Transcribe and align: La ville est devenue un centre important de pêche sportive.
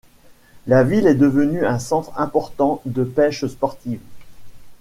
La 0.65 0.83
ville 0.83 1.05
est 1.05 1.13
devenue 1.13 1.63
un 1.63 1.77
centre 1.77 2.19
important 2.19 2.81
de 2.85 3.03
pêche 3.03 3.45
sportive. 3.45 3.99